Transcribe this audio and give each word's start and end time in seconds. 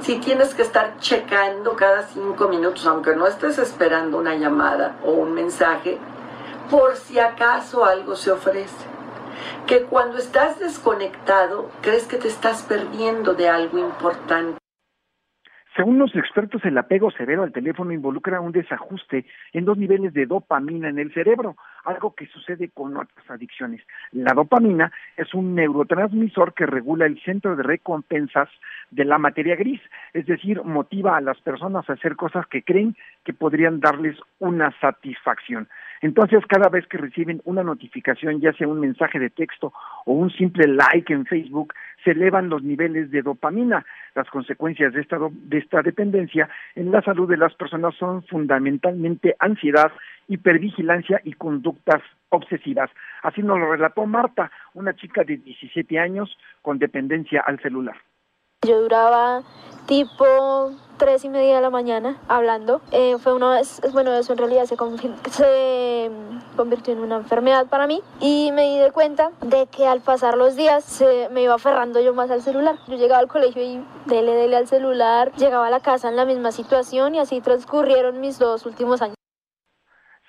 si 0.00 0.18
tienes 0.18 0.54
que 0.54 0.62
estar 0.62 0.96
checando 0.98 1.76
cada 1.76 2.02
cinco 2.02 2.48
minutos, 2.48 2.84
aunque 2.86 3.14
no 3.14 3.28
estés 3.28 3.58
esperando 3.58 4.18
una 4.18 4.34
llamada 4.34 4.98
o 5.04 5.12
un 5.12 5.32
mensaje, 5.32 5.98
por 6.70 6.96
si 6.96 7.20
acaso 7.20 7.84
algo 7.84 8.16
se 8.16 8.32
ofrece. 8.32 8.86
Que 9.66 9.82
cuando 9.82 10.18
estás 10.18 10.58
desconectado, 10.58 11.70
crees 11.82 12.06
que 12.06 12.16
te 12.16 12.26
estás 12.26 12.62
perdiendo 12.62 13.34
de 13.34 13.48
algo 13.48 13.78
importante. 13.78 14.57
Según 15.78 15.96
los 16.00 16.12
expertos, 16.16 16.64
el 16.64 16.76
apego 16.76 17.12
severo 17.12 17.44
al 17.44 17.52
teléfono 17.52 17.92
involucra 17.92 18.40
un 18.40 18.50
desajuste 18.50 19.24
en 19.52 19.64
dos 19.64 19.78
niveles 19.78 20.12
de 20.12 20.26
dopamina 20.26 20.88
en 20.88 20.98
el 20.98 21.14
cerebro, 21.14 21.54
algo 21.84 22.16
que 22.16 22.26
sucede 22.26 22.70
con 22.70 22.96
otras 22.96 23.30
adicciones. 23.30 23.80
La 24.10 24.32
dopamina 24.34 24.90
es 25.16 25.32
un 25.34 25.54
neurotransmisor 25.54 26.52
que 26.54 26.66
regula 26.66 27.06
el 27.06 27.22
centro 27.22 27.54
de 27.54 27.62
recompensas 27.62 28.48
de 28.90 29.04
la 29.04 29.18
materia 29.18 29.54
gris, 29.54 29.80
es 30.14 30.26
decir, 30.26 30.64
motiva 30.64 31.16
a 31.16 31.20
las 31.20 31.40
personas 31.42 31.88
a 31.88 31.92
hacer 31.92 32.16
cosas 32.16 32.44
que 32.48 32.64
creen 32.64 32.96
que 33.22 33.32
podrían 33.32 33.78
darles 33.78 34.16
una 34.40 34.72
satisfacción. 34.80 35.68
Entonces, 36.00 36.44
cada 36.48 36.68
vez 36.68 36.86
que 36.86 36.98
reciben 36.98 37.40
una 37.44 37.62
notificación, 37.62 38.40
ya 38.40 38.52
sea 38.52 38.68
un 38.68 38.80
mensaje 38.80 39.18
de 39.18 39.30
texto 39.30 39.72
o 40.06 40.12
un 40.12 40.30
simple 40.30 40.66
like 40.66 41.12
en 41.12 41.26
Facebook, 41.26 41.72
se 42.04 42.12
elevan 42.12 42.48
los 42.48 42.62
niveles 42.62 43.10
de 43.10 43.22
dopamina. 43.22 43.84
Las 44.14 44.28
consecuencias 44.30 44.92
de 44.92 45.00
esta, 45.00 45.18
de 45.30 45.58
esta 45.58 45.82
dependencia 45.82 46.48
en 46.74 46.90
la 46.90 47.02
salud 47.02 47.28
de 47.28 47.36
las 47.36 47.54
personas 47.54 47.94
son 47.96 48.22
fundamentalmente 48.24 49.36
ansiedad, 49.38 49.92
hipervigilancia 50.28 51.20
y 51.24 51.32
conductas 51.32 52.02
obsesivas. 52.30 52.90
Así 53.22 53.42
nos 53.42 53.58
lo 53.58 53.72
relató 53.72 54.06
Marta, 54.06 54.50
una 54.74 54.94
chica 54.94 55.24
de 55.24 55.38
17 55.38 55.98
años 55.98 56.36
con 56.62 56.78
dependencia 56.78 57.42
al 57.46 57.60
celular. 57.60 57.96
Yo 58.66 58.82
duraba 58.82 59.42
tipo 59.88 60.70
tres 60.98 61.24
y 61.24 61.30
media 61.30 61.56
de 61.56 61.62
la 61.62 61.70
mañana 61.70 62.18
hablando. 62.28 62.82
Eh, 62.92 63.16
fue 63.18 63.32
una 63.32 63.54
vez, 63.54 63.80
bueno, 63.92 64.12
eso 64.12 64.32
en 64.32 64.38
realidad 64.38 64.66
se, 64.66 64.76
se, 65.30 66.10
convirtió 66.56 66.92
en 66.92 67.00
una 67.00 67.16
enfermedad 67.16 67.66
para 67.66 67.86
mí 67.86 68.02
y 68.20 68.52
me 68.52 68.64
di 68.64 68.78
de 68.78 68.92
cuenta 68.92 69.30
de 69.40 69.66
que 69.66 69.86
al 69.86 70.00
pasar 70.00 70.36
los 70.36 70.56
días 70.56 70.84
se, 70.84 71.28
me 71.30 71.42
iba 71.42 71.54
aferrando 71.54 72.00
yo 72.00 72.12
más 72.12 72.30
al 72.30 72.42
celular. 72.42 72.78
Yo 72.86 72.96
llegaba 72.96 73.20
al 73.20 73.28
colegio 73.28 73.62
y 73.62 73.82
dele, 74.04 74.34
dele 74.34 74.56
al 74.56 74.68
celular, 74.68 75.32
llegaba 75.36 75.68
a 75.68 75.70
la 75.70 75.80
casa 75.80 76.08
en 76.08 76.16
la 76.16 76.26
misma 76.26 76.52
situación 76.52 77.14
y 77.14 77.20
así 77.20 77.40
transcurrieron 77.40 78.20
mis 78.20 78.38
dos 78.38 78.66
últimos 78.66 79.00
años. 79.00 79.17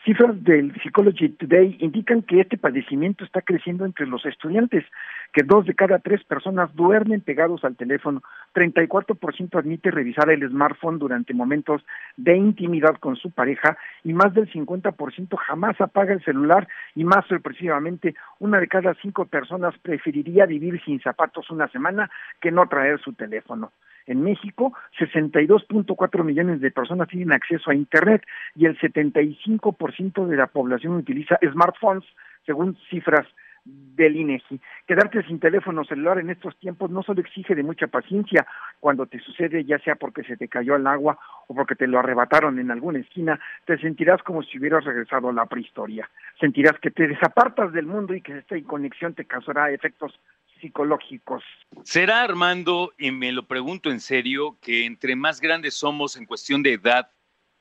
Cifras 0.06 0.42
del 0.46 0.74
Psychology 0.82 1.28
Today 1.30 1.76
indican 1.80 2.22
que 2.22 2.40
este 2.40 2.58
padecimiento 2.58 3.26
está 3.26 3.42
creciendo 3.42 3.84
entre 3.84 4.08
los 4.08 4.26
estudiantes, 4.26 4.86
que 5.34 5.44
dos 5.44 5.66
de 5.66 5.76
cada 5.76 6.00
tres 6.00 6.24
personas 6.24 6.74
duermen 6.74 7.20
pegados 7.20 7.66
al 7.66 7.76
teléfono, 7.76 8.24
34% 8.56 9.60
admite 9.60 9.92
revisar 9.92 10.30
el 10.30 10.48
smartphone 10.48 11.00
durante 11.00 11.34
momentos 11.34 11.84
de 12.16 12.38
intimidad 12.38 12.96
con 13.02 13.18
su 13.18 13.32
pareja 13.32 13.78
y 14.06 14.14
más 14.14 14.34
del 14.34 14.50
50% 14.50 15.36
jamás 15.36 15.82
apaga 15.82 16.14
el 16.14 16.24
celular 16.24 16.68
y 16.96 17.04
más 17.04 17.26
sorpresivamente 17.28 18.16
una 18.40 18.60
de 18.62 18.70
cada 18.70 18.94
cinco 19.02 19.26
personas 19.26 19.78
preferiría 19.80 20.46
vivir 20.46 20.82
sin 20.86 21.02
zapatos 21.02 21.50
una 21.50 21.68
semana 21.68 22.10
que 22.40 22.52
no 22.52 22.68
traer 22.70 23.02
su 23.02 23.12
teléfono. 23.14 23.74
En 24.06 24.24
México, 24.24 24.74
62.4 25.00 26.24
millones 26.24 26.62
de 26.62 26.72
personas 26.72 27.08
tienen 27.08 27.32
acceso 27.32 27.72
a 27.72 27.76
Internet 27.76 28.24
y 28.56 28.66
el 28.66 28.78
75% 28.80 30.26
de 30.26 30.36
la 30.36 30.48
población 30.48 30.96
utiliza 30.96 31.40
smartphones, 31.52 32.06
según 32.46 32.78
cifras 32.90 33.28
del 33.66 34.16
INEGI. 34.16 34.60
Quedarte 34.88 35.24
sin 35.24 35.40
teléfono 35.40 35.84
celular 35.84 36.20
en 36.20 36.30
estos 36.30 36.58
tiempos 36.58 36.90
no 36.90 37.04
solo 37.04 37.22
exige 37.22 37.56
de 37.56 37.64
mucha 37.64 37.88
paciencia 37.88 38.48
cuando 38.80 39.06
te 39.06 39.20
sucede, 39.20 39.64
ya 39.66 39.78
sea 39.80 39.96
porque 39.96 40.24
se 40.24 40.38
te 40.38 40.48
cayó 40.48 40.76
al 40.76 40.88
agua 40.88 41.20
o 41.48 41.54
porque 41.54 41.76
te 41.76 41.88
lo 41.88 42.00
arrebataron 42.00 42.60
en 42.60 42.72
alguna 42.72 43.00
esquina, 43.00 43.40
te 43.66 43.78
sentirás 43.78 44.24
como 44.24 44.44
si 44.44 44.58
hubieras 44.58 44.86
regresado 44.86 45.30
a 45.30 45.34
la 45.34 45.46
prehistoria. 45.46 46.10
Sentirás 46.40 46.80
que 46.80 46.92
te 46.92 47.08
desapartas 47.08 47.74
del 47.74 47.86
mundo 47.86 48.14
y 48.14 48.22
que 48.22 48.38
esta 48.38 48.58
inconexión 48.58 49.14
te 49.14 49.26
causará 49.26 49.72
efectos 49.72 50.20
psicológicos. 50.60 51.44
¿Será, 51.84 52.24
Armando, 52.24 52.94
y 52.98 53.12
me 53.12 53.32
lo 53.32 53.48
pregunto 53.48 53.92
en 53.92 54.00
serio, 54.00 54.58
que 54.62 54.86
entre 54.86 55.16
más 55.16 55.42
grandes 55.42 55.74
somos 55.74 56.18
en 56.18 56.26
cuestión 56.26 56.64
de 56.64 56.74
edad, 56.74 57.12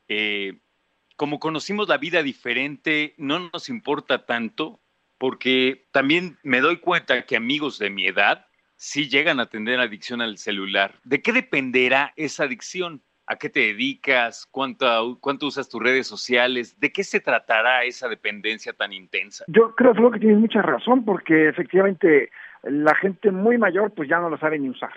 eh, 0.09 0.59
como 1.17 1.39
conocimos 1.39 1.89
la 1.89 1.99
vida 1.99 2.23
diferente, 2.23 3.15
no 3.17 3.51
nos 3.53 3.69
importa 3.69 4.27
tanto? 4.27 4.81
Porque 5.19 5.89
también 5.91 6.39
me 6.43 6.61
doy 6.61 6.79
cuenta 6.79 7.27
que 7.27 7.37
amigos 7.37 7.79
de 7.79 7.91
mi 7.91 8.07
edad 8.07 8.47
sí 8.77 9.09
llegan 9.09 9.41
a 9.41 9.47
tener 9.47 9.81
adicción 9.81 10.23
al 10.23 10.39
celular. 10.39 10.95
¿De 11.05 11.21
qué 11.21 11.33
dependerá 11.33 12.13
esa 12.17 12.45
adicción? 12.45 13.03
¿A 13.27 13.37
qué 13.37 13.51
te 13.51 13.61
dedicas? 13.61 14.47
¿Cuánto, 14.51 15.19
¿Cuánto 15.21 15.47
usas 15.47 15.69
tus 15.69 15.83
redes 15.83 16.07
sociales? 16.07 16.81
¿De 16.81 16.91
qué 16.91 17.05
se 17.05 17.21
tratará 17.21 17.85
esa 17.85 18.09
dependencia 18.09 18.73
tan 18.73 18.93
intensa? 18.95 19.45
Yo 19.49 19.75
creo 19.75 20.11
que 20.11 20.21
tienes 20.21 20.39
mucha 20.39 20.63
razón 20.63 21.05
porque 21.05 21.49
efectivamente 21.49 22.31
la 22.63 22.95
gente 22.95 23.31
muy 23.31 23.59
mayor 23.59 23.93
pues 23.93 24.09
ya 24.09 24.19
no 24.19 24.31
lo 24.31 24.39
sabe 24.39 24.59
ni 24.59 24.69
usar. 24.69 24.93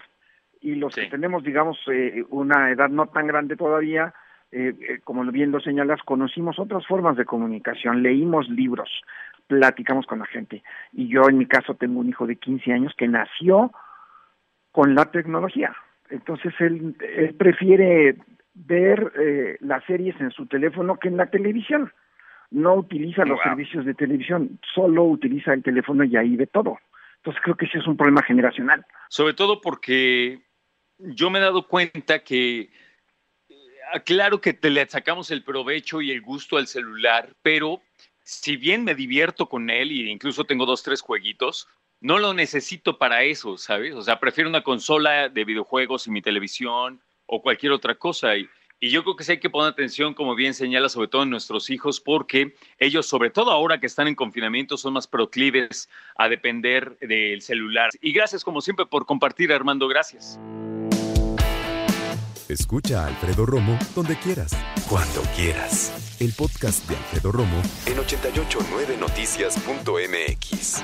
Y 0.62 0.76
los 0.76 0.94
que 0.94 1.08
tenemos, 1.08 1.44
digamos, 1.44 1.80
eh, 1.92 2.24
una 2.30 2.70
edad 2.70 2.90
no 2.90 3.08
tan 3.08 3.26
grande 3.26 3.56
todavía, 3.56 4.14
eh, 4.52 4.76
eh, 4.80 5.00
como 5.04 5.24
bien 5.32 5.52
lo 5.52 5.60
señalas, 5.60 6.02
conocimos 6.04 6.60
otras 6.60 6.86
formas 6.86 7.16
de 7.16 7.26
comunicación, 7.26 8.04
leímos 8.04 8.50
libros, 8.50 8.90
platicamos 9.48 10.06
con 10.06 10.20
la 10.20 10.26
gente. 10.26 10.62
Y 10.92 11.08
yo 11.08 11.22
en 11.30 11.38
mi 11.38 11.46
caso 11.46 11.76
tengo 11.76 12.00
un 12.00 12.10
hijo 12.10 12.28
de 12.28 12.36
15 12.36 12.74
años 12.74 12.94
que 12.98 13.08
nació 13.08 13.72
con 14.72 14.94
la 14.94 15.06
tecnología. 15.06 15.74
Entonces 16.10 16.54
él, 16.60 16.96
prefiere 17.38 18.18
ver 18.54 19.14
eh, 19.18 19.58
las 19.62 19.84
series 19.86 20.20
en 20.20 20.32
su 20.32 20.46
teléfono 20.48 20.98
que 20.98 21.08
en 21.08 21.18
la 21.18 21.28
televisión. 21.28 21.92
No 22.52 22.76
utiliza 22.76 23.24
los 23.24 23.40
servicios 23.42 23.86
de 23.86 23.94
televisión, 23.94 24.60
solo 24.76 25.06
utiliza 25.06 25.54
el 25.54 25.64
teléfono 25.64 26.04
y 26.04 26.18
ahí 26.18 26.36
ve 26.36 26.48
todo. 26.48 26.80
Entonces 27.22 27.42
creo 27.44 27.56
que 27.56 27.66
ese 27.66 27.78
es 27.78 27.88
un 27.88 27.98
problema 27.98 28.24
generacional. 28.24 28.84
Sobre 29.08 29.36
todo 29.36 29.62
porque 29.62 30.42
yo 30.98 31.30
me 31.30 31.38
he 31.38 31.42
dado 31.42 31.68
cuenta 31.68 32.24
que, 32.24 32.72
eh, 33.50 33.56
claro 34.04 34.42
que 34.42 34.54
te 34.54 34.72
le 34.72 34.88
sacamos 34.88 35.30
el 35.30 35.44
provecho 35.44 36.02
y 36.02 36.10
el 36.10 36.22
gusto 36.22 36.58
al 36.58 36.66
celular, 36.66 37.36
pero 37.44 37.82
si 38.24 38.58
bien 38.58 38.84
me 38.84 38.96
divierto 38.96 39.48
con 39.48 39.70
él 39.70 39.92
y 39.92 40.10
incluso 40.10 40.46
tengo 40.46 40.66
dos, 40.66 40.82
tres 40.82 41.02
jueguitos, 41.02 41.68
no 42.00 42.18
lo 42.18 42.34
necesito 42.34 42.98
para 42.98 43.22
eso, 43.24 43.58
¿sabes? 43.58 43.94
O 43.94 44.02
sea, 44.02 44.20
prefiero 44.20 44.50
una 44.50 44.64
consola 44.64 45.30
de 45.30 45.46
videojuegos 45.46 46.08
y 46.08 46.12
mi 46.12 46.24
televisión 46.24 47.02
o 47.28 47.44
cualquier 47.44 47.72
otra 47.72 47.96
cosa. 47.96 48.34
Y, 48.84 48.90
yo 48.90 49.04
creo 49.04 49.16
que 49.16 49.24
sí 49.24 49.34
hay 49.34 49.40
que 49.40 49.50
poner 49.50 49.72
atención, 49.72 50.14
como 50.14 50.36
bien 50.36 50.54
señala, 50.54 50.90
sobre 50.90 51.08
todo 51.08 51.24
en 51.24 51.30
nuestros 51.30 51.70
hijos, 51.70 52.02
porque 52.02 52.56
ellos, 52.80 53.06
sobre 53.06 53.30
todo 53.30 53.52
ahora 53.52 53.80
que 53.80 53.86
están 53.86 54.08
en 54.08 54.16
confinamiento, 54.16 54.76
son 54.76 54.94
más 54.94 55.08
proclives 55.08 55.88
a 56.18 56.28
depender 56.28 56.98
del 57.00 57.42
celular. 57.42 57.92
Y 58.02 58.12
gracias, 58.12 58.44
como 58.44 58.60
siempre, 58.60 58.88
por 58.88 59.06
compartir, 59.06 59.54
Armando. 59.54 59.88
Gracias. 59.88 60.40
Escucha 62.50 63.06
a 63.06 63.08
Alfredo 63.08 63.46
Romo 63.46 63.80
donde 63.96 64.18
quieras, 64.18 64.52
cuando 64.90 65.22
quieras. 65.36 66.18
El 66.20 66.34
podcast 66.34 66.90
de 66.90 66.98
Alfredo 66.98 67.32
Romo 67.32 67.62
en 67.86 67.98
889noticias.mx. 67.98 70.84